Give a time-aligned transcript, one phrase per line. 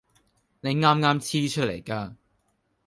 [0.61, 2.15] 你啱啱黐出嚟㗎